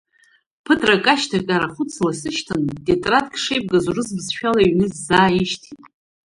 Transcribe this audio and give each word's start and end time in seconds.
Ԥыҭрак 0.63 1.05
ашьҭахь 1.13 1.51
арахәыц 1.55 1.93
ласышьҭын, 2.05 2.61
тетрадк 2.85 3.33
шеибгаз 3.43 3.85
урыс 3.89 4.09
бызшәала 4.15 4.61
иҩны 4.63 4.85
исзааишьҭит. 4.87 5.79